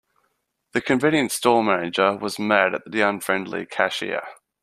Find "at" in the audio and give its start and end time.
2.73-2.81